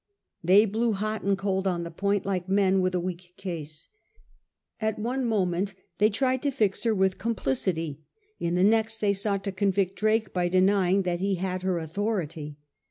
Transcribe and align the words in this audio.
They 0.43 0.65
blew 0.65 0.93
hot 0.93 1.21
and 1.21 1.37
cold 1.37 1.67
on 1.67 1.83
the 1.83 1.91
point, 1.91 2.25
like 2.25 2.49
men 2.49 2.81
with 2.81 2.95
a 2.95 2.99
weak 2.99 3.35
case. 3.37 3.87
At 4.79 4.97
one 4.97 5.27
moment 5.27 5.75
they 5.99 6.09
tried 6.09 6.41
to 6.41 6.49
fix 6.49 6.81
her 6.85 6.95
with 6.95 7.19
complicity, 7.19 8.01
in 8.39 8.55
the 8.55 8.63
next 8.63 8.97
they 8.97 9.13
sought 9.13 9.43
to 9.43 9.51
convict 9.51 9.99
Drake 9.99 10.33
by 10.33 10.47
denying 10.47 11.03
that 11.03 11.19
he 11.19 11.35
had 11.35 11.61
her 11.61 11.77
authority. 11.77 12.57